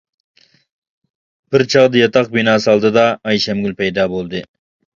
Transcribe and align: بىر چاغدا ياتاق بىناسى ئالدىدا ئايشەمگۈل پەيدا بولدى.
بىر 1.49 1.65
چاغدا 1.75 2.01
ياتاق 2.01 2.33
بىناسى 2.33 2.73
ئالدىدا 2.73 3.07
ئايشەمگۈل 3.21 3.79
پەيدا 3.85 4.11
بولدى. 4.19 4.47